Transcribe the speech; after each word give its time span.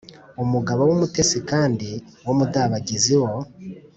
“umugabo 0.43 0.81
w’umutesi 0.83 1.37
kandi 1.49 1.89
w’umudabagizi 2.25 3.15
wo 3.23 3.33